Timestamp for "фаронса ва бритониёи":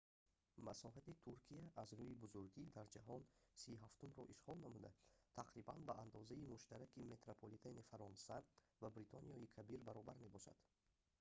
7.89-9.51